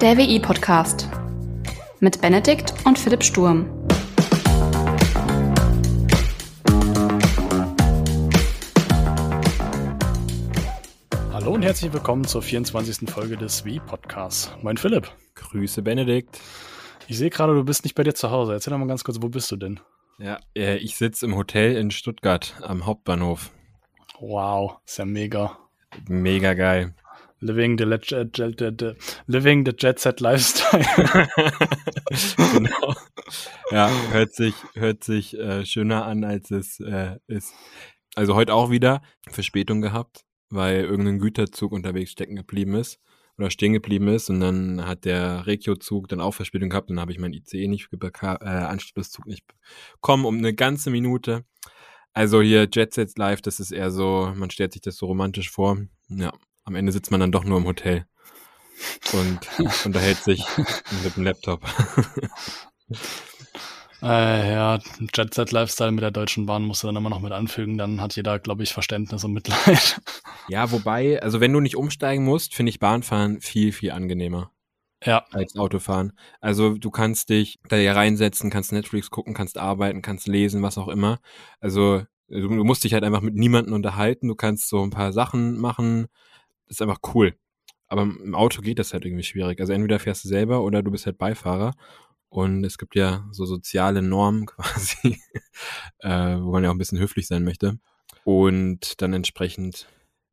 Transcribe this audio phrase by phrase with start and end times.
[0.00, 1.10] Der WI-Podcast
[2.00, 3.68] mit Benedikt und Philipp Sturm.
[11.30, 13.10] Hallo und herzlich willkommen zur 24.
[13.10, 14.50] Folge des WI-Podcasts.
[14.62, 15.12] Mein Philipp.
[15.34, 16.40] Grüße, Benedikt.
[17.06, 18.54] Ich sehe gerade, du bist nicht bei dir zu Hause.
[18.54, 19.80] Erzähl doch mal ganz kurz, wo bist du denn?
[20.18, 23.50] Ja, äh, ich sitze im Hotel in Stuttgart am Hauptbahnhof.
[24.18, 25.58] Wow, ist ja mega.
[26.08, 26.94] Mega geil.
[27.40, 30.84] Living the, Jet, Jet, Jet, Living the Jet Set Lifestyle.
[32.52, 32.94] genau.
[33.70, 37.54] Ja, hört sich, hört sich äh, schöner an, als es äh, ist.
[38.14, 43.00] Also heute auch wieder Verspätung gehabt, weil irgendein Güterzug unterwegs stecken geblieben ist
[43.38, 47.02] oder stehen geblieben ist und dann hat der Regio-Zug dann auch Verspätung gehabt und dann
[47.02, 49.46] habe ich mein ICE nicht, äh, Anschlusszug nicht
[49.94, 51.44] bekommen um eine ganze Minute.
[52.12, 55.50] Also hier Jet Sets Live, das ist eher so, man stellt sich das so romantisch
[55.50, 55.78] vor.
[56.08, 56.32] Ja,
[56.64, 58.06] am Ende sitzt man dann doch nur im Hotel
[59.12, 59.40] und
[59.84, 60.44] unterhält sich
[61.04, 61.62] mit dem Laptop.
[64.02, 64.78] Äh, ja,
[65.14, 68.00] Jet Set Lifestyle mit der Deutschen Bahn musst du dann immer noch mit anfügen, dann
[68.00, 70.00] hat jeder, glaube ich, Verständnis und Mitleid.
[70.48, 74.50] Ja, wobei, also wenn du nicht umsteigen musst, finde ich Bahnfahren viel, viel angenehmer.
[75.04, 75.24] Ja.
[75.30, 76.12] Als Autofahren.
[76.40, 80.76] Also du kannst dich da hier reinsetzen, kannst Netflix gucken, kannst arbeiten, kannst lesen, was
[80.76, 81.20] auch immer.
[81.60, 85.58] Also du musst dich halt einfach mit niemandem unterhalten, du kannst so ein paar Sachen
[85.60, 86.08] machen.
[86.70, 87.34] Das ist einfach cool.
[87.88, 89.60] Aber im Auto geht das halt irgendwie schwierig.
[89.60, 91.74] Also entweder fährst du selber oder du bist halt Beifahrer.
[92.28, 95.20] Und es gibt ja so soziale Normen quasi,
[95.98, 97.80] äh, wo man ja auch ein bisschen höflich sein möchte.
[98.22, 99.88] Und dann entsprechend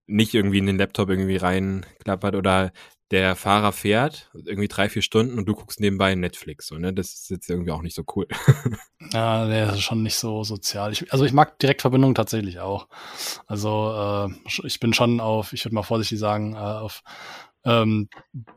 [0.08, 2.72] nicht irgendwie in den Laptop irgendwie reinklappert oder
[3.11, 6.67] der Fahrer fährt irgendwie drei, vier Stunden und du guckst nebenbei Netflix.
[6.67, 6.94] So, ne?
[6.94, 8.28] Das ist jetzt irgendwie auch nicht so cool.
[9.13, 10.91] ja, der ist schon nicht so sozial.
[10.91, 12.88] Ich, also ich mag Direktverbindungen tatsächlich auch.
[13.45, 17.02] Also äh, ich bin schon auf, ich würde mal vorsichtig sagen, äh, auf
[17.63, 18.09] ähm,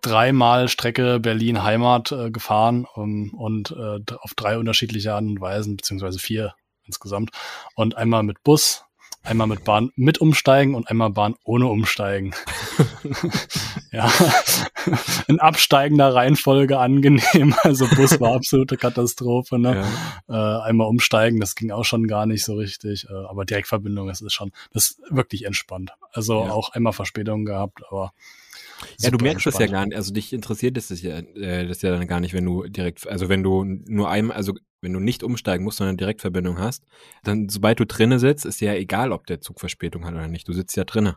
[0.03, 6.19] dreimal Strecke Berlin-Heimat äh, gefahren um, und äh, auf drei unterschiedliche Arten und Weisen, beziehungsweise
[6.19, 7.31] vier insgesamt.
[7.77, 8.85] Und einmal mit Bus,
[9.23, 12.35] einmal mit Bahn mit umsteigen und einmal Bahn ohne umsteigen.
[13.93, 14.11] ja,
[15.27, 17.55] in absteigender Reihenfolge angenehm.
[17.63, 19.59] Also Bus war absolute Katastrophe.
[19.59, 19.85] Ne?
[20.29, 20.61] Ja.
[20.61, 23.07] Äh, einmal umsteigen, das ging auch schon gar nicht so richtig.
[23.11, 25.93] Äh, aber Direktverbindung, das ist schon, das ist wirklich entspannt.
[26.13, 26.51] Also ja.
[26.51, 28.13] auch einmal Verspätung gehabt, aber
[28.99, 29.97] ja, du merkst es ja gar nicht.
[29.97, 33.29] Also dich interessiert es ja, äh, das ja dann gar nicht, wenn du direkt, also
[33.29, 36.85] wenn du nur einmal, also wenn du nicht umsteigen musst, sondern Direktverbindung hast,
[37.23, 40.49] dann sobald du drinnen sitzt, ist ja egal, ob der Zug Verspätung hat oder nicht.
[40.49, 41.15] Du sitzt ja drinnen.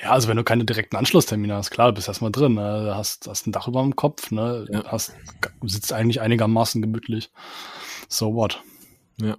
[0.00, 2.92] Ja, also wenn du keine direkten Anschlusstermine hast, klar, du bist erstmal drin, ne?
[2.94, 4.66] hast, hast ein Dach über dem Kopf, ne?
[4.70, 4.84] Ja.
[4.84, 5.12] hast,
[5.64, 7.30] sitzt eigentlich einigermaßen gemütlich.
[8.08, 8.62] So what?
[9.20, 9.36] Ja.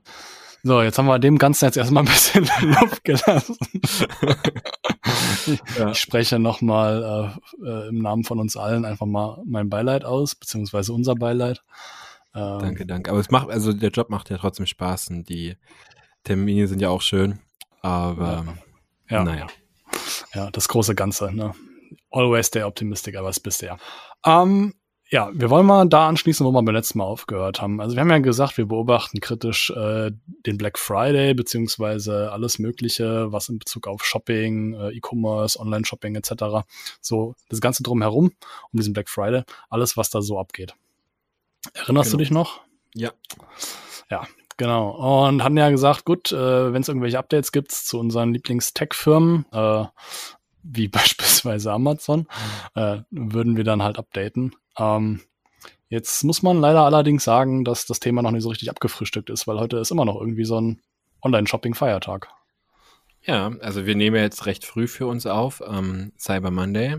[0.67, 3.55] So, jetzt haben wir dem Ganzen jetzt erstmal ein bisschen Luft gelassen.
[5.77, 5.91] ja.
[5.91, 10.35] Ich spreche nochmal äh, äh, im Namen von uns allen einfach mal mein Beileid aus,
[10.35, 11.63] beziehungsweise unser Beileid.
[12.35, 13.11] Ähm, danke, danke.
[13.11, 15.55] Aber es macht, also der Job macht ja trotzdem Spaß und die
[16.25, 17.39] Termine sind ja auch schön.
[17.81, 18.43] Aber
[19.09, 19.23] ja.
[19.23, 19.47] naja.
[20.33, 21.53] Ja, das große Ganze, ne?
[22.11, 23.77] Always stay optimistic, aber es bist du ja.
[24.25, 24.73] Ähm,
[25.09, 27.79] ja, wir wollen mal da anschließen, wo wir beim letzten Mal aufgehört haben.
[27.79, 30.11] Also wir haben ja gesagt, wir beobachten kritisch äh,
[30.45, 36.67] den Black Friday beziehungsweise alles Mögliche, was in Bezug auf Shopping, äh, E-Commerce, Online-Shopping etc.
[36.99, 38.31] So das Ganze drumherum
[38.71, 40.73] um diesen Black Friday, alles, was da so abgeht.
[41.73, 42.17] Erinnerst genau.
[42.17, 42.61] du dich noch?
[42.93, 43.11] Ja.
[44.09, 45.27] Ja, genau.
[45.27, 49.85] Und hatten ja gesagt, gut, äh, wenn es irgendwelche Updates gibt zu unseren Lieblings-Tech-Firmen, äh,
[50.71, 52.27] wie beispielsweise Amazon,
[52.75, 54.55] äh, würden wir dann halt updaten.
[54.77, 55.21] Ähm,
[55.89, 59.47] jetzt muss man leider allerdings sagen, dass das Thema noch nicht so richtig abgefrühstückt ist,
[59.47, 60.81] weil heute ist immer noch irgendwie so ein
[61.21, 62.29] Online-Shopping-Feiertag.
[63.23, 66.97] Ja, also wir nehmen jetzt recht früh für uns auf, ähm, Cyber Monday.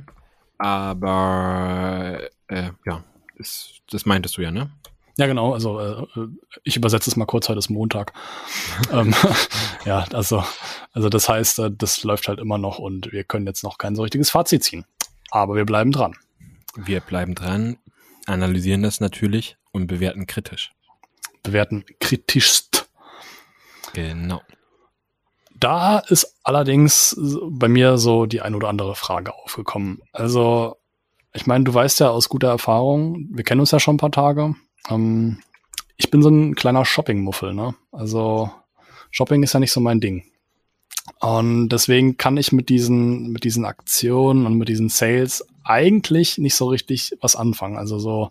[0.58, 3.04] Aber äh, ja,
[3.38, 4.70] das, das meintest du ja, ne?
[5.18, 5.52] Ja, genau.
[5.52, 6.06] Also äh,
[6.62, 8.12] ich übersetze es mal kurz, heute ist Montag.
[8.92, 9.12] ähm,
[9.84, 10.44] ja, also,
[10.92, 13.96] also das heißt, äh, das läuft halt immer noch und wir können jetzt noch kein
[13.96, 14.84] so richtiges Fazit ziehen.
[15.30, 16.16] Aber wir bleiben dran.
[16.76, 17.78] Wir bleiben dran,
[18.26, 20.72] analysieren das natürlich und bewerten kritisch.
[21.42, 22.88] Bewerten kritischst.
[23.94, 24.40] Genau.
[25.58, 27.16] Da ist allerdings
[27.50, 30.00] bei mir so die ein oder andere Frage aufgekommen.
[30.12, 30.76] Also,
[31.32, 34.12] ich meine, du weißt ja aus guter Erfahrung, wir kennen uns ja schon ein paar
[34.12, 34.54] Tage.
[34.88, 35.38] Ähm,
[35.96, 37.74] ich bin so ein kleiner Shopping-Muffel, ne?
[37.92, 38.50] Also,
[39.10, 40.24] Shopping ist ja nicht so mein Ding.
[41.20, 46.54] Und deswegen kann ich mit diesen, mit diesen Aktionen und mit diesen Sales eigentlich nicht
[46.54, 47.76] so richtig was anfangen.
[47.76, 48.30] Also so,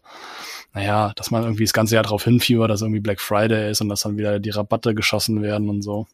[0.74, 3.90] naja, dass man irgendwie das ganze Jahr darauf hinfiebert, dass irgendwie Black Friday ist und
[3.90, 6.08] dass dann wieder die Rabatte geschossen werden und so.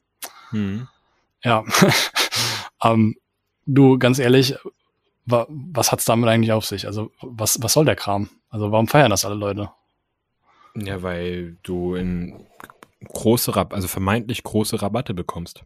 [0.50, 0.88] Hm.
[1.44, 1.64] Ja.
[2.84, 3.16] ähm,
[3.66, 4.56] du, ganz ehrlich,
[5.26, 6.86] wa was hat's damit eigentlich auf sich?
[6.88, 8.30] Also was, was soll der Kram?
[8.50, 9.70] Also warum feiern das alle Leute?
[10.76, 12.46] Ja, weil du in
[13.04, 15.64] große, Rab also vermeintlich große Rabatte bekommst.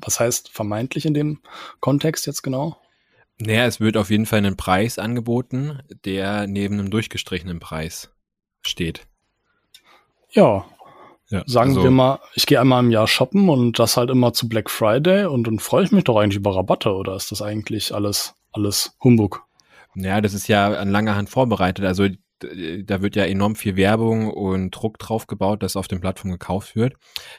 [0.00, 1.40] Was heißt vermeintlich in dem
[1.80, 2.76] Kontext jetzt genau?
[3.38, 8.10] Naja, es wird auf jeden Fall ein Preis angeboten, der neben einem durchgestrichenen Preis
[8.62, 9.06] steht.
[10.30, 10.64] Ja.
[11.28, 14.32] Ja, Sagen also- wir mal, ich gehe einmal im Jahr shoppen und das halt immer
[14.32, 17.42] zu Black Friday und dann freue ich mich doch eigentlich über Rabatte oder ist das
[17.42, 19.46] eigentlich alles, alles Humbug?
[19.94, 21.84] Ja, das ist ja an langer Hand vorbereitet.
[21.84, 22.08] Also
[22.38, 26.76] da wird ja enorm viel Werbung und Druck drauf gebaut, dass auf den Plattformen gekauft
[26.76, 26.94] wird.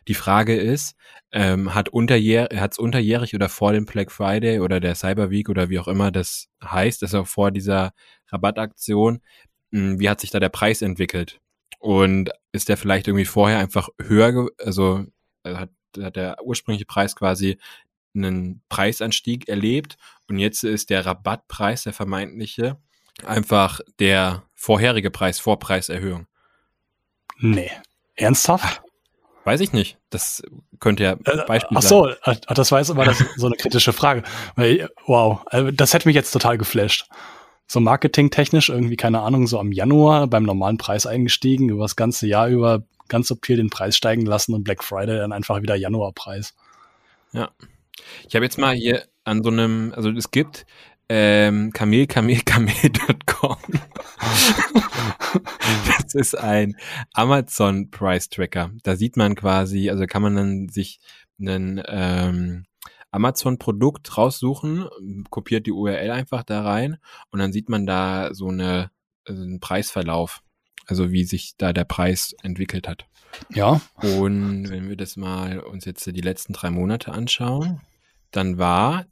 [0.07, 0.95] Die Frage ist,
[1.31, 5.69] ähm, hat unterjähr hat's unterjährig oder vor dem Black Friday oder der Cyber Week oder
[5.69, 7.91] wie auch immer das heißt, also vor dieser
[8.29, 9.21] Rabattaktion,
[9.71, 11.39] mh, wie hat sich da der Preis entwickelt?
[11.79, 15.05] Und ist der vielleicht irgendwie vorher einfach höher, also
[15.43, 17.59] äh, hat, hat der ursprüngliche Preis quasi
[18.17, 19.97] einen Preisanstieg erlebt
[20.27, 22.77] und jetzt ist der Rabattpreis, der vermeintliche,
[23.25, 26.27] einfach der vorherige Preis, Vorpreiserhöhung.
[27.39, 27.71] Nee.
[28.15, 28.81] Ernsthaft?
[29.43, 29.97] Weiß ich nicht.
[30.09, 30.43] Das
[30.79, 31.89] könnte ja Äh, Beispiel Ach sein.
[31.89, 34.23] so, äh, das war jetzt immer das, so eine kritische Frage.
[35.05, 37.07] Wow, äh, das hätte mich jetzt total geflasht.
[37.67, 42.27] So marketingtechnisch irgendwie, keine Ahnung, so am Januar beim normalen Preis eingestiegen, über das ganze
[42.27, 46.53] Jahr über ganz subtil den Preis steigen lassen und Black Friday dann einfach wieder Januarpreis.
[48.27, 50.65] Ich habe jetzt mal hier an so einem, also es gibt
[51.09, 53.57] ähm, Kamel, Kamel, Kamel.com.
[56.03, 56.75] das ist ein
[57.13, 58.71] Amazon Price Tracker.
[58.83, 60.99] Da sieht man quasi, also kann man dann sich
[61.39, 62.65] einen ähm,
[63.11, 64.87] Amazon-Produkt raussuchen,
[65.29, 66.97] kopiert die URL einfach da rein
[67.31, 68.91] und dann sieht man da so eine,
[69.25, 70.41] also einen Preisverlauf.
[70.89, 73.07] Also wie sich da der Preis entwickelt hat.
[73.53, 77.81] Ja, Und wenn wir das mal uns jetzt die letzten drei Monate anschauen,
[78.31, 79.05] dann war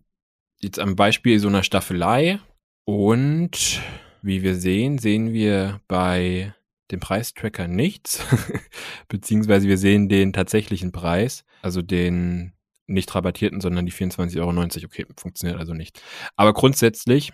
[0.59, 2.39] jetzt am Beispiel so einer Staffelei
[2.85, 3.81] und
[4.21, 6.53] wie wir sehen, sehen wir bei
[6.91, 8.23] dem Preistracker nichts,
[9.07, 12.53] beziehungsweise wir sehen den tatsächlichen Preis, also den
[12.87, 14.49] nicht rabattierten, sondern die 24,90 Euro.
[14.85, 16.01] Okay, funktioniert also nicht.
[16.35, 17.33] Aber grundsätzlich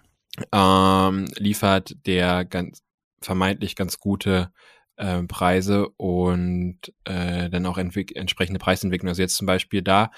[0.54, 2.81] ähm, liefert der ganz
[3.22, 4.51] vermeintlich ganz gute
[4.95, 9.10] äh, Preise und äh, dann auch entsprechende Preisentwicklung.
[9.10, 10.12] Also jetzt zum Beispiel da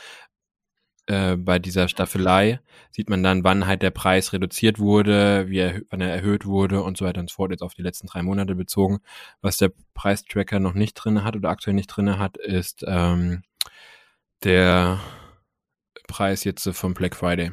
[1.07, 2.59] äh, bei dieser Staffelei
[2.91, 6.81] sieht man dann, wann halt der Preis reduziert wurde, wie er, wann er erhöht wurde
[6.81, 8.99] und so weiter und so fort, jetzt auf die letzten drei Monate bezogen.
[9.41, 13.43] Was der Preistracker noch nicht drin hat oder aktuell nicht drin hat, ist ähm,
[14.43, 15.01] der
[16.07, 17.51] Preis jetzt vom Black Friday.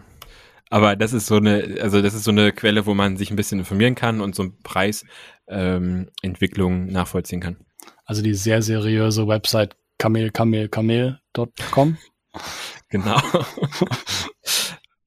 [0.69, 3.37] Aber das ist so eine, also das ist so eine Quelle, wo man sich ein
[3.37, 7.56] bisschen informieren kann und so ein Preisentwicklung ähm, nachvollziehen kann.
[8.05, 11.99] also die sehr seriöse Website kamelkamelkamel.com.
[12.91, 13.21] Genau.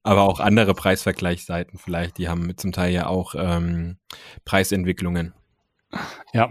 [0.02, 3.96] Aber auch andere Preisvergleichsseiten vielleicht, die haben zum Teil ja auch ähm,
[4.44, 5.32] Preisentwicklungen.
[6.34, 6.50] Ja.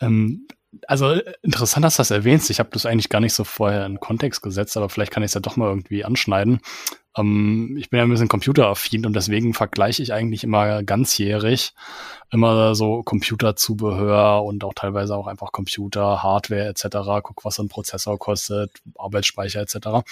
[0.00, 0.48] Ähm,
[0.86, 2.50] also äh, interessant, dass du das erwähnst.
[2.50, 5.28] Ich habe das eigentlich gar nicht so vorher in Kontext gesetzt, aber vielleicht kann ich
[5.28, 6.60] es ja doch mal irgendwie anschneiden.
[7.16, 11.72] Ähm, ich bin ja ein bisschen computeraffin und deswegen vergleiche ich eigentlich immer ganzjährig
[12.30, 16.98] immer so Computerzubehör und auch teilweise auch einfach Computer, Hardware etc.
[17.22, 20.06] Guck, was so ein Prozessor kostet, Arbeitsspeicher etc.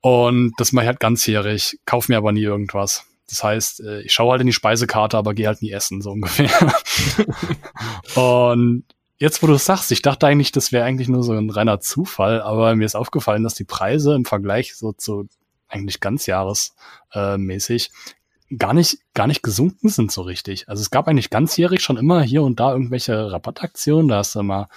[0.00, 3.04] Und das mache ich halt ganzjährig, kauf mir aber nie irgendwas.
[3.28, 6.10] Das heißt, äh, ich schaue halt in die Speisekarte, aber gehe halt nie essen, so
[6.10, 6.50] ungefähr.
[8.16, 8.84] und
[9.18, 11.80] jetzt, wo du es sagst, ich dachte eigentlich, das wäre eigentlich nur so ein reiner
[11.80, 15.28] Zufall, aber mir ist aufgefallen, dass die Preise im Vergleich so zu
[15.72, 20.68] eigentlich ganzjahresmäßig äh, gar nicht, gar nicht gesunken sind so richtig.
[20.68, 24.08] Also es gab eigentlich ganzjährig schon immer hier und da irgendwelche Rabattaktionen.
[24.08, 24.68] Da hast du mal,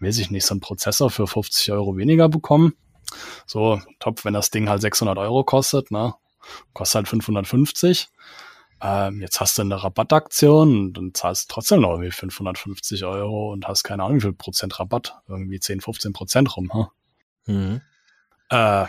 [0.00, 2.74] weiß ich nicht, so einen Prozessor für 50 Euro weniger bekommen.
[3.46, 6.14] So, top, wenn das Ding halt 600 Euro kostet, ne?
[6.72, 8.08] Kostet halt 550.
[8.80, 13.52] Ähm, jetzt hast du eine Rabattaktion und dann zahlst du trotzdem noch irgendwie 550 Euro
[13.52, 15.16] und hast keine Ahnung, wie viel Prozent Rabatt.
[15.28, 16.90] Irgendwie 10, 15 Prozent rum,
[17.46, 17.54] hm?
[17.54, 17.80] Mhm.
[18.50, 18.86] Äh,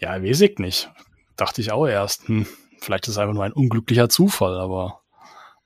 [0.00, 0.90] ja, weiß ich nicht.
[1.36, 2.28] Dachte ich auch erst.
[2.28, 2.46] Hm,
[2.80, 5.00] vielleicht ist es einfach nur ein unglücklicher Zufall, aber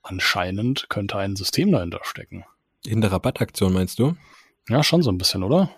[0.02, 2.44] anscheinend könnte ein System dahinter stecken.
[2.84, 4.16] In der Rabattaktion meinst du?
[4.68, 5.70] Ja, schon so ein bisschen, oder?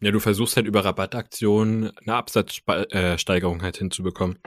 [0.00, 4.38] Ja, du versuchst halt über Rabattaktionen eine Absatzsteigerung halt hinzubekommen.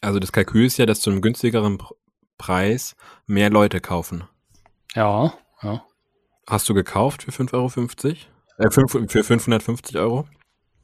[0.00, 1.94] Also das Kalkül ist ja, dass zu einem günstigeren Pr-
[2.38, 2.96] Preis
[3.26, 4.24] mehr Leute kaufen.
[4.94, 5.84] Ja, ja.
[6.48, 7.66] Hast du gekauft für 5,50 Euro?
[8.58, 8.88] Äh, für
[9.24, 10.26] 550 Euro?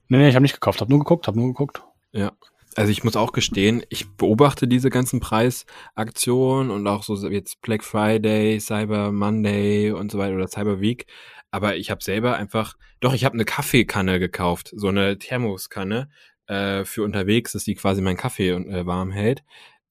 [0.09, 1.83] Nee, nee, ich habe nicht gekauft, hab nur geguckt, hab nur geguckt.
[2.13, 2.33] Ja.
[2.77, 7.83] Also ich muss auch gestehen, ich beobachte diese ganzen Preisaktionen und auch so jetzt Black
[7.83, 11.07] Friday, Cyber Monday und so weiter oder Cyber Week.
[11.51, 16.09] Aber ich habe selber einfach, doch, ich habe eine Kaffeekanne gekauft, so eine Thermoskanne
[16.47, 19.43] äh, für unterwegs, dass die quasi meinen Kaffee äh, warm hält.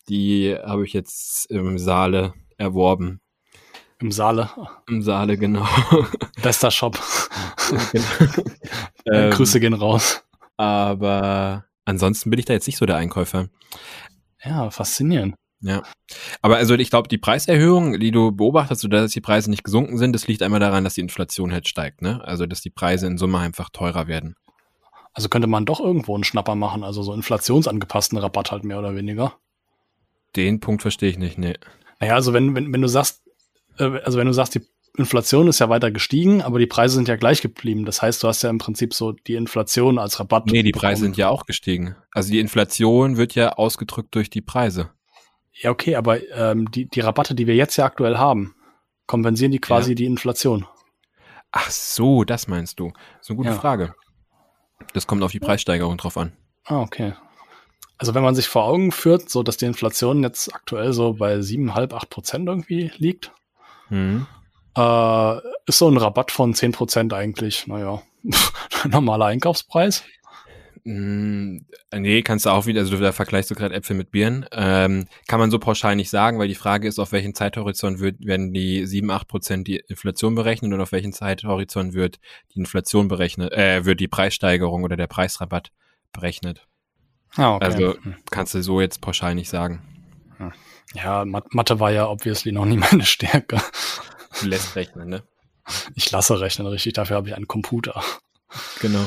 [0.07, 3.19] Die habe ich jetzt im Saale erworben.
[3.99, 4.49] Im Saale.
[4.87, 5.67] Im Saale, genau.
[6.41, 6.97] Bester Shop.
[7.91, 8.05] genau.
[9.11, 10.23] ähm, Grüße gehen raus.
[10.55, 13.49] Aber ansonsten bin ich da jetzt nicht so der Einkäufer.
[14.43, 15.35] Ja, faszinierend.
[15.61, 15.81] Ja.
[16.41, 19.97] Aber also ich glaube, die Preiserhöhung, die du beobachtest, oder dass die Preise nicht gesunken
[19.97, 22.23] sind, das liegt einmal daran, dass die Inflation halt steigt, ne?
[22.23, 24.35] Also dass die Preise in Summe einfach teurer werden.
[25.13, 28.95] Also könnte man doch irgendwo einen Schnapper machen, also so inflationsangepassten Rabatt halt mehr oder
[28.95, 29.33] weniger.
[30.35, 31.55] Den Punkt verstehe ich nicht, ne.
[31.99, 33.23] Naja, also wenn, wenn, wenn du sagst,
[33.79, 34.61] äh, also wenn du sagst, die
[34.97, 37.85] Inflation ist ja weiter gestiegen, aber die Preise sind ja gleich geblieben.
[37.85, 40.47] Das heißt, du hast ja im Prinzip so die Inflation als Rabatt.
[40.47, 41.13] Nee, die Preise bekommen.
[41.13, 41.95] sind ja auch gestiegen.
[42.11, 44.89] Also die Inflation wird ja ausgedrückt durch die Preise.
[45.53, 48.55] Ja, okay, aber ähm, die, die Rabatte, die wir jetzt ja aktuell haben,
[49.05, 49.95] kompensieren die quasi ja.
[49.95, 50.65] die Inflation.
[51.51, 52.91] Ach so, das meinst du.
[52.91, 53.55] Das ist eine gute ja.
[53.55, 53.95] Frage.
[54.93, 56.33] Das kommt auf die Preissteigerung drauf an.
[56.65, 57.13] Ah, okay.
[57.97, 61.35] Also wenn man sich vor Augen führt, so dass die Inflation jetzt aktuell so bei
[61.35, 63.31] 7,5, 8 Prozent irgendwie liegt,
[63.89, 64.27] mhm.
[64.77, 68.01] Äh, ist so ein Rabatt von 10 Prozent eigentlich, naja,
[68.89, 70.03] normaler Einkaufspreis.
[70.83, 71.57] Mm,
[71.93, 74.45] nee, kannst du auch wieder, also da vergleichst du gerade Äpfel mit Birnen.
[74.53, 78.25] Ähm, kann man so pauschal nicht sagen, weil die Frage ist, auf welchen Zeithorizont wird,
[78.25, 82.19] werden die 7, 8 Prozent die Inflation berechnet und auf welchen Zeithorizont wird
[82.53, 85.71] die Inflation berechnet, äh, wird die Preissteigerung oder der Preisrabatt
[86.13, 86.67] berechnet.
[87.35, 87.65] Ah, okay.
[87.65, 88.15] Also hm.
[88.31, 89.81] kannst du so jetzt pauschal nicht sagen.
[90.93, 93.61] Ja, Mathe war ja obviously noch nie meine Stärke.
[94.41, 95.23] Du lässt rechnen, ne?
[95.95, 96.93] Ich lasse rechnen, richtig.
[96.93, 98.01] Dafür habe ich einen Computer.
[98.79, 99.05] Genau.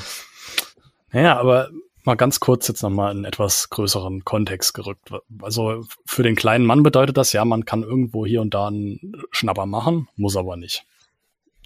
[1.12, 1.70] Naja, aber
[2.04, 5.10] mal ganz kurz jetzt nochmal in etwas größeren Kontext gerückt.
[5.42, 9.12] Also für den kleinen Mann bedeutet das ja, man kann irgendwo hier und da einen
[9.30, 10.84] Schnapper machen, muss aber nicht.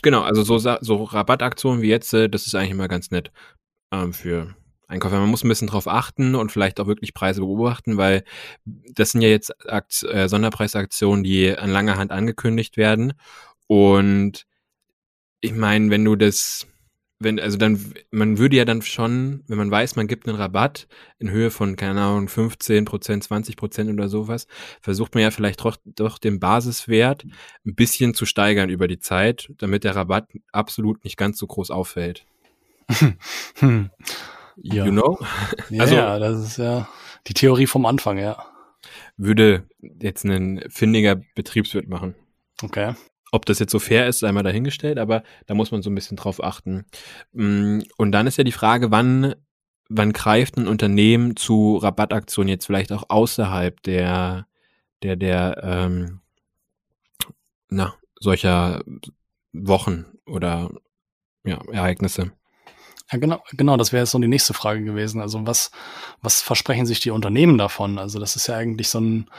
[0.02, 3.32] Genau, also so, so Rabattaktionen wie jetzt, äh, das ist eigentlich immer ganz nett
[3.90, 4.54] ähm, für
[4.86, 5.18] Einkäufer.
[5.18, 8.24] Man muss ein bisschen drauf achten und vielleicht auch wirklich Preise beobachten, weil
[8.64, 13.14] das sind ja jetzt Akt, äh, Sonderpreisaktionen, die an langer Hand angekündigt werden.
[13.74, 14.46] Und
[15.40, 16.68] ich meine, wenn du das
[17.18, 20.86] wenn, also dann, man würde ja dann schon, wenn man weiß, man gibt einen Rabatt
[21.18, 24.46] in Höhe von, keine Ahnung, 15 Prozent, 20 Prozent oder sowas,
[24.80, 27.24] versucht man ja vielleicht doch, doch den Basiswert
[27.64, 31.70] ein bisschen zu steigern über die Zeit, damit der Rabatt absolut nicht ganz so groß
[31.70, 32.26] auffällt.
[33.00, 34.84] ja.
[34.84, 35.18] You know?
[35.70, 36.88] Ja, also, ja, das ist ja
[37.26, 38.44] die Theorie vom Anfang, ja.
[39.16, 42.14] Würde jetzt ein findiger Betriebswirt machen.
[42.62, 42.94] Okay.
[43.32, 45.94] Ob das jetzt so fair ist, sei mal dahingestellt, aber da muss man so ein
[45.94, 46.84] bisschen drauf achten.
[47.32, 49.34] Mm, und dann ist ja die Frage, wann,
[49.88, 54.46] wann greift ein Unternehmen zu Rabattaktionen jetzt vielleicht auch außerhalb der,
[55.02, 56.20] der, der, ähm,
[57.68, 58.82] na, solcher
[59.52, 60.70] Wochen oder
[61.44, 62.32] ja, Ereignisse?
[63.12, 65.20] Ja, genau, genau, das wäre jetzt so die nächste Frage gewesen.
[65.20, 65.70] Also was,
[66.22, 67.98] was versprechen sich die Unternehmen davon?
[67.98, 69.30] Also das ist ja eigentlich so ein,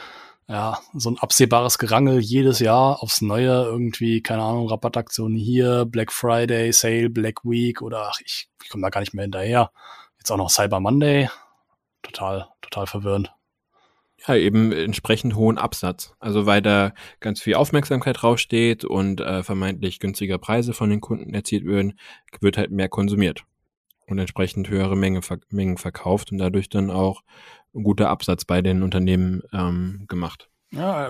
[0.47, 6.11] ja, so ein absehbares Gerangel jedes Jahr aufs Neue, irgendwie, keine Ahnung, Rabattaktionen hier, Black
[6.11, 9.71] Friday, Sale, Black Week oder ach, ich, ich komme da gar nicht mehr hinterher.
[10.17, 11.29] Jetzt auch noch Cyber Monday.
[12.03, 13.33] Total, total verwirrend.
[14.27, 16.15] Ja, eben entsprechend hohen Absatz.
[16.19, 21.33] Also weil da ganz viel Aufmerksamkeit draufsteht und äh, vermeintlich günstiger Preise von den Kunden
[21.33, 21.99] erzielt werden,
[22.39, 23.43] wird halt mehr konsumiert
[24.07, 27.23] und entsprechend höhere Menge, Mengen verkauft und dadurch dann auch
[27.83, 30.49] guter Absatz bei den Unternehmen ähm, gemacht.
[30.71, 31.09] Ja,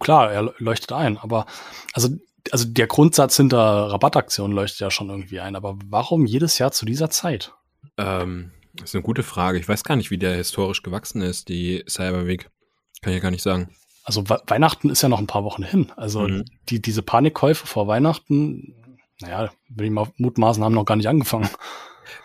[0.00, 1.46] klar, er leuchtet ein, aber
[1.92, 2.08] also
[2.52, 6.86] also der Grundsatz hinter Rabattaktionen leuchtet ja schon irgendwie ein, aber warum jedes Jahr zu
[6.86, 7.52] dieser Zeit?
[7.96, 9.58] Ähm, das ist eine gute Frage.
[9.58, 12.50] Ich weiß gar nicht, wie der historisch gewachsen ist, die Cyber Week.
[13.02, 13.70] Kann ich ja gar nicht sagen.
[14.04, 15.92] Also Weihnachten ist ja noch ein paar Wochen hin.
[15.96, 16.44] Also mhm.
[16.68, 18.74] die, diese Panikkäufe vor Weihnachten,
[19.20, 21.48] naja, will ich mal mutmaßen, haben noch gar nicht angefangen.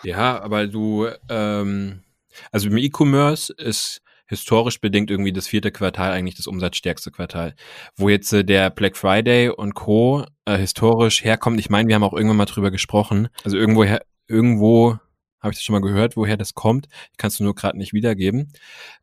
[0.04, 2.04] Ja, aber du, ähm,
[2.52, 7.54] also im E-Commerce ist historisch bedingt irgendwie das vierte Quartal eigentlich das umsatzstärkste Quartal.
[7.98, 10.26] Wo jetzt äh, der Black Friday und Co.
[10.46, 13.28] Äh, historisch herkommt, ich meine, wir haben auch irgendwann mal drüber gesprochen.
[13.44, 14.98] Also irgendwo her, irgendwo
[15.42, 16.88] habe ich das schon mal gehört, woher das kommt.
[17.12, 18.54] Ich kann es nur gerade nicht wiedergeben.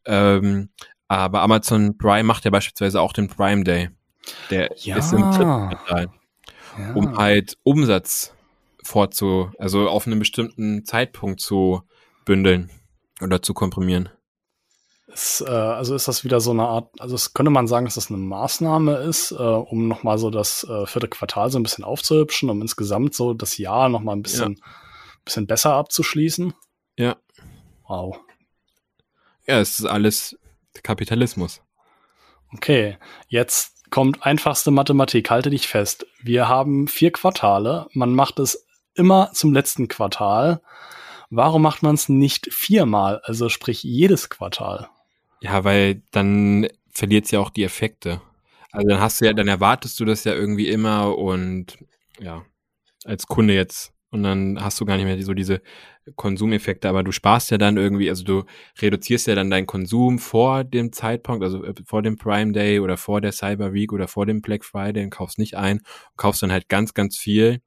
[0.06, 0.70] Ähm,
[1.08, 3.90] aber Amazon Prime macht ja beispielsweise auch den Prime Day.
[4.50, 4.96] Der ja.
[4.96, 6.08] ist im dritten Quartal.
[6.78, 6.94] Ja.
[6.94, 8.34] Um halt Umsatz
[8.82, 11.82] vorzu, also auf einem bestimmten Zeitpunkt zu
[12.24, 12.70] bündeln
[13.20, 14.08] oder zu komprimieren.
[15.08, 17.94] Ist, äh, also ist das wieder so eine Art, also es könnte man sagen, dass
[17.94, 21.84] das eine Maßnahme ist, äh, um nochmal so das äh, vierte Quartal so ein bisschen
[21.84, 24.64] aufzuhübschen, um insgesamt so das Jahr nochmal ein bisschen, ja.
[25.24, 26.52] bisschen besser abzuschließen.
[26.98, 27.16] Ja.
[27.86, 28.18] Wow.
[29.46, 30.36] Ja, es ist alles
[30.82, 31.62] Kapitalismus.
[32.52, 32.98] Okay,
[33.28, 36.06] jetzt kommt einfachste Mathematik, halte dich fest.
[36.22, 40.60] Wir haben vier Quartale, man macht es immer zum letzten Quartal.
[41.30, 44.88] Warum macht man es nicht viermal, also sprich jedes Quartal?
[45.40, 48.20] Ja, weil dann verliert es ja auch die Effekte.
[48.72, 51.78] Also dann hast du ja, dann erwartest du das ja irgendwie immer und
[52.18, 52.44] ja,
[53.04, 55.60] als Kunde jetzt und dann hast du gar nicht mehr so diese
[56.16, 58.44] Konsumeffekte, aber du sparst ja dann irgendwie, also du
[58.80, 62.96] reduzierst ja dann deinen Konsum vor dem Zeitpunkt, also äh, vor dem Prime Day oder
[62.96, 65.82] vor der Cyber Week oder vor dem Black Friday und kaufst nicht ein,
[66.16, 67.60] kaufst dann halt ganz, ganz viel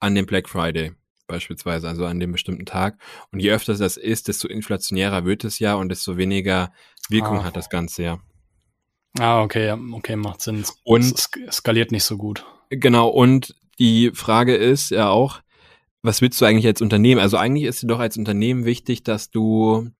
[0.00, 0.92] an dem Black Friday
[1.26, 2.98] beispielsweise, also an dem bestimmten Tag.
[3.32, 6.72] Und je öfter das ist, desto inflationärer wird es ja und desto weniger
[7.08, 7.44] Wirkung ah.
[7.44, 8.18] hat das Ganze ja.
[9.18, 10.64] Ah, okay, okay, macht Sinn.
[10.84, 12.44] Und es skaliert nicht so gut.
[12.70, 15.40] Genau, und die Frage ist ja auch,
[16.02, 17.20] was willst du eigentlich als Unternehmen?
[17.20, 19.90] Also eigentlich ist dir doch als Unternehmen wichtig, dass du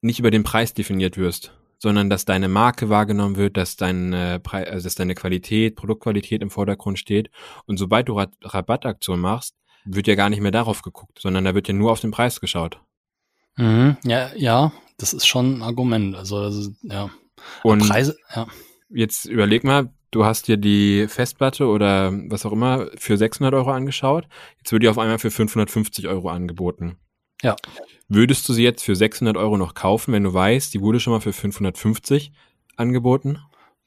[0.00, 4.84] nicht über den Preis definiert wirst, sondern dass deine Marke wahrgenommen wird, dass deine, also
[4.84, 7.30] dass deine Qualität, Produktqualität im Vordergrund steht.
[7.66, 9.56] Und sobald du Rabattaktion machst,
[9.94, 12.40] wird ja gar nicht mehr darauf geguckt, sondern da wird ja nur auf den Preis
[12.40, 12.80] geschaut.
[13.56, 16.14] Mhm, ja, ja, das ist schon ein Argument.
[16.14, 17.10] Also, also ja.
[17.62, 18.46] Und Preise, ja.
[18.90, 23.70] Jetzt überleg mal, du hast dir die Festplatte oder was auch immer für 600 Euro
[23.70, 24.26] angeschaut.
[24.58, 26.96] Jetzt wird die auf einmal für 550 Euro angeboten.
[27.42, 27.56] Ja.
[28.08, 31.12] Würdest du sie jetzt für 600 Euro noch kaufen, wenn du weißt, die wurde schon
[31.12, 32.32] mal für 550
[32.76, 33.38] angeboten?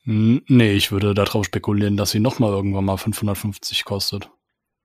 [0.04, 4.32] Nee, ich würde darauf spekulieren, dass sie nochmal irgendwann mal 550 kostet.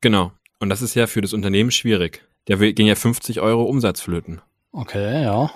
[0.00, 0.32] Genau.
[0.58, 2.24] Und das ist ja für das Unternehmen schwierig.
[2.48, 4.40] Der gehen ja 50 Euro Umsatz flöten.
[4.72, 5.50] Okay, ja.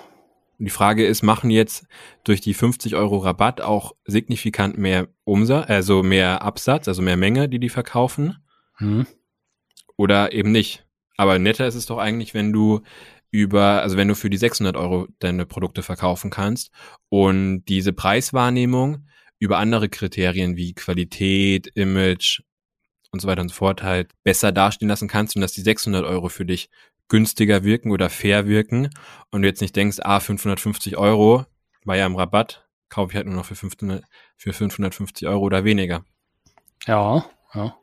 [0.59, 1.87] Und die Frage ist, machen jetzt
[2.23, 7.49] durch die 50 Euro Rabatt auch signifikant mehr Umsatz, also mehr Absatz, also mehr Menge,
[7.49, 8.37] die die verkaufen?
[8.75, 9.07] Hm.
[9.97, 10.85] Oder eben nicht?
[11.17, 12.81] Aber netter ist es doch eigentlich, wenn du
[13.31, 16.71] über, also wenn du für die 600 Euro deine Produkte verkaufen kannst
[17.09, 19.07] und diese Preiswahrnehmung
[19.39, 22.41] über andere Kriterien wie Qualität, Image
[23.11, 26.05] und so weiter und so fort halt besser dastehen lassen kannst und dass die 600
[26.05, 26.69] Euro für dich
[27.07, 28.89] günstiger wirken oder fair wirken
[29.31, 31.45] und du jetzt nicht denkst, ah, 550 Euro
[31.83, 34.03] war ja im Rabatt, kaufe ich halt nur noch für, 500,
[34.37, 36.05] für 550 Euro oder weniger.
[36.87, 37.75] Ja, ja.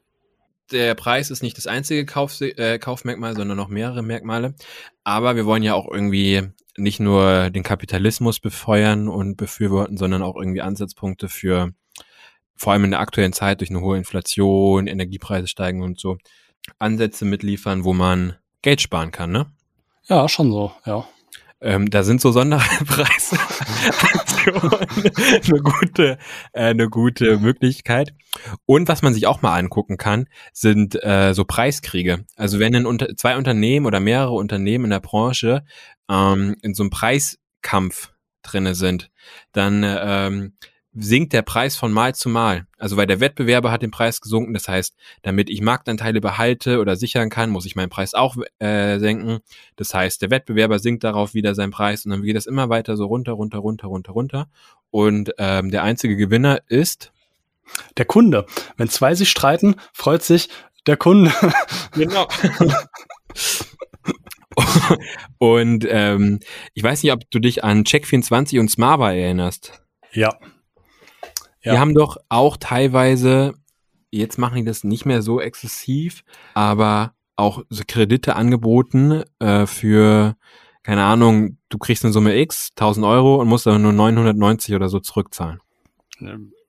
[0.70, 4.54] Der Preis ist nicht das einzige Kauf, äh, Kaufmerkmal, sondern noch mehrere Merkmale.
[5.02, 6.42] Aber wir wollen ja auch irgendwie
[6.76, 11.72] nicht nur den Kapitalismus befeuern und befürworten, sondern auch irgendwie Ansatzpunkte für,
[12.58, 16.18] vor allem in der aktuellen Zeit durch eine hohe Inflation, Energiepreise steigen und so,
[16.78, 19.46] Ansätze mitliefern, wo man Geld sparen kann, ne?
[20.08, 21.06] Ja, schon so, ja.
[21.60, 23.36] Ähm, da sind so Sonderpreise
[25.48, 26.18] eine gute,
[26.52, 28.14] äh, eine gute Möglichkeit.
[28.64, 32.24] Und was man sich auch mal angucken kann, sind äh, so Preiskriege.
[32.36, 35.64] Also wenn ein unter zwei Unternehmen oder mehrere Unternehmen in der Branche
[36.08, 39.10] ähm, in so einem Preiskampf drinne sind,
[39.52, 40.52] dann ähm,
[40.94, 42.66] sinkt der Preis von Mal zu Mal.
[42.78, 44.54] Also weil der Wettbewerber hat den Preis gesunken.
[44.54, 48.98] Das heißt, damit ich Marktanteile behalte oder sichern kann, muss ich meinen Preis auch äh,
[48.98, 49.38] senken.
[49.76, 52.96] Das heißt, der Wettbewerber sinkt darauf wieder seinen Preis und dann geht das immer weiter
[52.96, 54.48] so runter, runter, runter, runter, runter.
[54.90, 57.12] Und ähm, der einzige Gewinner ist
[57.96, 58.46] der Kunde.
[58.76, 60.48] Wenn zwei sich streiten, freut sich
[60.86, 61.32] der Kunde.
[61.92, 62.28] Genau.
[65.38, 66.40] und ähm,
[66.74, 69.82] ich weiß nicht, ob du dich an Check24 und Smava erinnerst.
[70.12, 70.38] Ja.
[71.62, 71.72] Ja.
[71.72, 73.54] Die haben doch auch teilweise,
[74.10, 80.36] jetzt machen die das nicht mehr so exzessiv, aber auch so Kredite angeboten äh, für,
[80.82, 84.88] keine Ahnung, du kriegst eine Summe X, 1000 Euro und musst dann nur 990 oder
[84.88, 85.60] so zurückzahlen.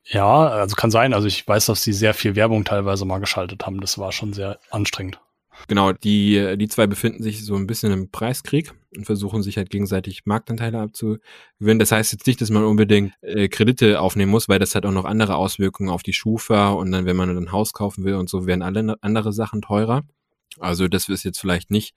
[0.04, 1.14] Ja, also kann sein.
[1.14, 3.80] Also ich weiß, dass sie sehr viel Werbung teilweise mal geschaltet haben.
[3.80, 5.20] Das war schon sehr anstrengend.
[5.68, 9.70] Genau, die, die zwei befinden sich so ein bisschen im Preiskrieg und versuchen sich halt
[9.70, 11.80] gegenseitig Marktanteile abzugewinnen.
[11.80, 14.92] Das heißt jetzt nicht, dass man unbedingt äh, Kredite aufnehmen muss, weil das hat auch
[14.92, 18.30] noch andere Auswirkungen auf die Schufa und dann, wenn man ein Haus kaufen will und
[18.30, 20.04] so, werden alle andere Sachen teurer.
[20.58, 21.96] Also das ist jetzt vielleicht nicht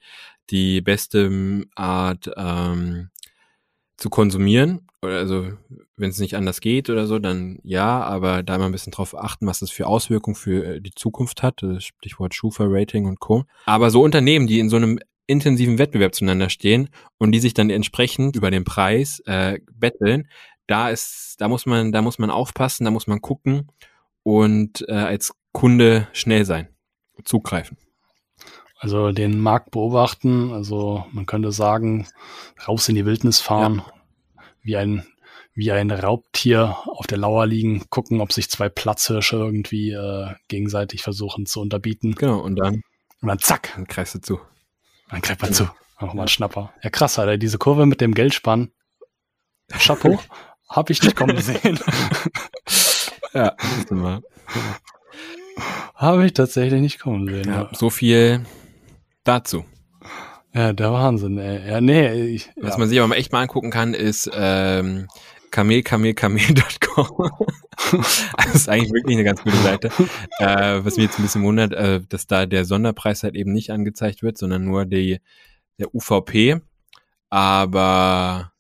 [0.51, 3.11] die beste Art ähm,
[4.03, 4.89] zu konsumieren.
[5.01, 5.53] Also
[5.97, 9.17] wenn es nicht anders geht oder so, dann ja, aber da mal ein bisschen drauf
[9.17, 11.61] achten, was das für Auswirkungen für äh, die Zukunft hat.
[11.79, 13.45] Stichwort Schufa-Rating und Co.
[13.65, 16.89] Aber so Unternehmen, die in so einem intensiven Wettbewerb zueinander stehen
[17.19, 20.29] und die sich dann entsprechend über den Preis äh, betteln,
[20.67, 23.71] da ist, da muss man, da muss man aufpassen, da muss man gucken
[24.25, 26.69] und äh, als Kunde schnell sein,
[27.25, 27.77] zugreifen.
[28.83, 32.09] Also den Markt beobachten, also man könnte sagen,
[32.67, 34.43] raus in die Wildnis fahren, ja.
[34.63, 35.07] wie ein
[35.55, 41.03] wie ein Raubtier auf der Lauer liegen, gucken, ob sich zwei Platzhirsche irgendwie äh, gegenseitig
[41.03, 42.17] versuchen zu unterbieten.
[42.17, 42.83] Genau, und dann
[43.21, 43.71] und dann zack.
[43.77, 44.41] Dann greifst du zu.
[45.11, 45.69] Dann greift man zu.
[46.01, 46.23] Nochmal ja.
[46.23, 46.73] ein Schnapper.
[46.83, 47.39] Ja, krass, Alter.
[47.39, 48.73] Diese Kurve mit dem Geldspann.
[49.79, 50.19] Chapeau.
[50.69, 51.79] Hab ich nicht kommen sehen.
[53.33, 54.23] ja, das mal.
[55.95, 57.47] Habe ich tatsächlich nicht kommen sehen.
[57.47, 57.71] Ja, ja.
[57.75, 58.45] So viel
[59.25, 59.65] dazu.
[60.55, 61.69] Ja, der Wahnsinn, ey.
[61.69, 62.27] Ja, nee.
[62.27, 62.79] Ich, Was ja.
[62.79, 65.09] man sich aber echt mal angucken kann, ist ähm,
[65.51, 67.31] kamelkamelkamel.com.
[68.37, 69.91] das ist eigentlich wirklich eine ganz gute Seite.
[70.39, 73.71] Äh, was mich jetzt ein bisschen wundert, äh, dass da der Sonderpreis halt eben nicht
[73.71, 75.21] angezeigt wird, sondern nur die,
[75.79, 76.61] der UVP.
[77.31, 78.53] Aber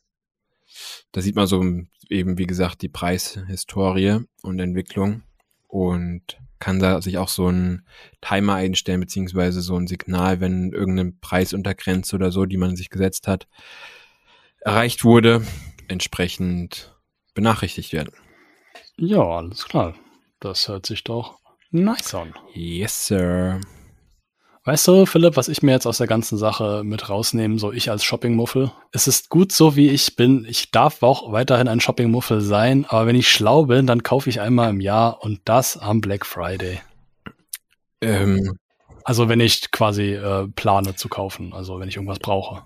[1.13, 1.63] da sieht man so
[2.09, 5.23] eben, wie gesagt, die Preishistorie und Entwicklung
[5.69, 7.85] und kann da sich auch so ein
[8.21, 13.27] Timer einstellen, beziehungsweise so ein Signal, wenn irgendeine Preisuntergrenze oder so, die man sich gesetzt
[13.27, 13.49] hat,
[14.61, 15.45] erreicht wurde,
[15.89, 16.97] entsprechend
[17.35, 18.13] benachrichtigt werden.
[18.97, 19.97] Ja, alles klar.
[20.39, 21.41] Das hört sich doch
[21.73, 22.33] nice an.
[22.55, 23.61] Yes, sir.
[24.65, 27.91] Weißt du, Philipp, was ich mir jetzt aus der ganzen Sache mit rausnehmen, so ich
[27.91, 28.71] als Shoppingmuffel?
[28.93, 30.47] Es ist gut so, wie ich bin.
[30.49, 34.41] Ich darf auch weiterhin ein Shoppingmuffel sein, aber wenn ich schlau bin, dann kaufe ich
[34.41, 36.81] einmal im Jahr und das am Black Friday.
[38.01, 38.57] Ähm.
[39.03, 42.63] Also wenn ich quasi äh, plane zu kaufen, also wenn ich irgendwas brauche.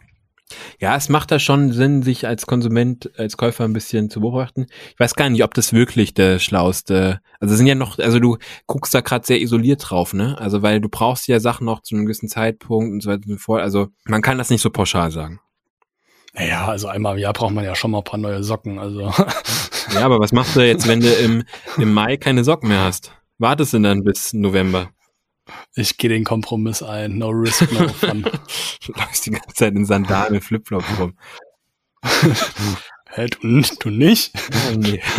[0.78, 4.66] Ja, es macht da schon Sinn, sich als Konsument, als Käufer ein bisschen zu beobachten.
[4.92, 7.20] Ich weiß gar nicht, ob das wirklich der schlauste.
[7.40, 10.38] Also sind ja noch, also du guckst da gerade sehr isoliert drauf, ne?
[10.38, 13.32] Also weil du brauchst ja Sachen noch zu einem gewissen Zeitpunkt und so weiter und
[13.32, 13.62] so fort.
[13.62, 15.40] Also man kann das nicht so pauschal sagen.
[16.34, 18.78] Naja, also einmal im Jahr braucht man ja schon mal ein paar neue Socken.
[18.78, 19.12] Also.
[19.94, 21.44] Ja, aber was machst du jetzt, wenn du im,
[21.78, 23.12] im Mai keine Socken mehr hast?
[23.38, 24.90] Wartest du dann bis November?
[25.74, 27.18] Ich gehe den Kompromiss ein.
[27.18, 28.22] No risk, no fun.
[28.22, 31.16] du läufst die ganze Zeit in Sandalen mit Flipflops rum.
[33.10, 34.32] Hä, du, du nicht?
[34.70, 35.02] Oh, nee.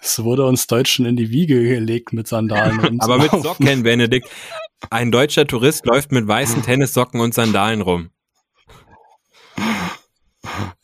[0.00, 2.80] Es wurde uns Deutschen in die Wiege gelegt mit Sandalen.
[2.80, 4.28] Und Aber mit Socken, Benedikt.
[4.90, 8.10] Ein deutscher Tourist läuft mit weißen Tennissocken und Sandalen rum.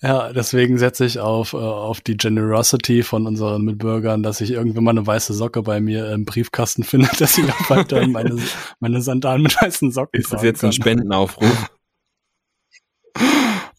[0.02, 4.84] Ja, deswegen setze ich auf, äh, auf die Generosity von unseren Mitbürgern, dass ich irgendwann
[4.84, 8.36] mal eine weiße Socke bei mir im Briefkasten finde, dass ich auch weiter meine,
[8.80, 10.70] meine Sandalen mit weißen Socken Ist das jetzt kann.
[10.70, 11.70] ein Spendenaufruf?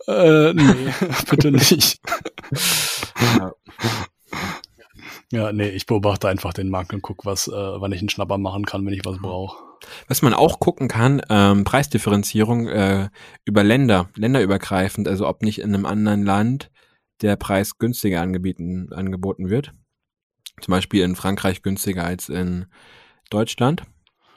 [0.08, 0.94] äh, nee,
[1.30, 2.00] bitte nicht.
[3.38, 3.52] ja.
[5.32, 8.38] Ja, nee, ich beobachte einfach den Markt und gucke, was, äh, wann ich einen Schnapper
[8.38, 9.62] machen kann, wenn ich was brauche.
[10.08, 13.10] Was man auch gucken kann, ähm, Preisdifferenzierung äh,
[13.46, 16.72] über Länder, länderübergreifend, also ob nicht in einem anderen Land
[17.22, 19.74] der Preis günstiger angeboten, angeboten wird.
[20.62, 22.66] Zum Beispiel in Frankreich günstiger als in
[23.30, 23.84] Deutschland.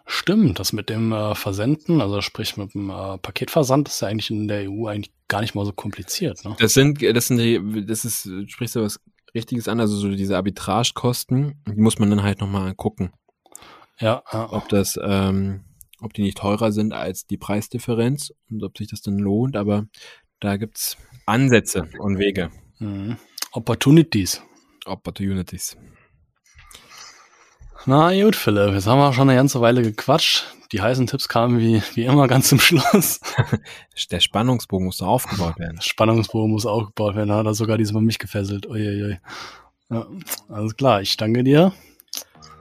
[0.06, 4.30] Stimmt, das mit dem äh, Versenden, also sprich mit dem äh, Paketversand, ist ja eigentlich
[4.30, 6.44] in der EU eigentlich gar nicht mal so kompliziert.
[6.44, 6.56] Ne?
[6.58, 9.00] Das sind, das sind die, das ist, sprichst du was
[9.34, 13.12] Richtiges an, also so diese Arbitragekosten, die muss man dann halt nochmal gucken.
[13.98, 14.52] Ja, ja.
[14.52, 15.64] Ob das, ähm,
[16.00, 19.86] ob die nicht teurer sind als die Preisdifferenz und ob sich das dann lohnt, aber
[20.40, 22.50] da gibt's Ansätze und Wege.
[22.78, 23.18] Mhm.
[23.52, 24.42] Opportunities.
[24.86, 25.76] Opportunities.
[27.86, 30.54] Na gut, Philipp, jetzt haben wir schon eine ganze Weile gequatscht.
[30.72, 33.20] Die heißen Tipps kamen wie, wie immer ganz zum Schluss.
[34.10, 35.76] Der Spannungsbogen muss aufgebaut werden.
[35.76, 37.32] Der Spannungsbogen muss aufgebaut werden.
[37.32, 38.68] Hat er sogar diesmal mich gefesselt.
[38.68, 39.18] Uiuiui.
[39.90, 40.06] Ja,
[40.48, 41.72] alles klar, ich danke dir.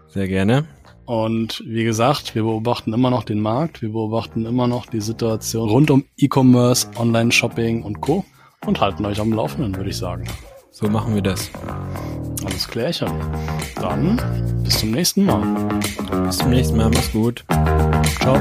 [0.08, 0.68] Sehr gerne.
[1.06, 5.68] Und wie gesagt, wir beobachten immer noch den Markt, wir beobachten immer noch die Situation
[5.68, 8.26] rund um E-Commerce, Online-Shopping und Co.
[8.66, 10.28] und halten euch am Laufenden, würde ich sagen.
[10.72, 11.52] So machen wir das.
[12.50, 13.10] Alles klärchen.
[13.76, 14.20] Dann
[14.64, 15.42] bis zum nächsten Mal.
[16.26, 16.90] Bis zum nächsten Mal.
[16.90, 17.46] Mach's gut.
[18.20, 18.40] Ciao.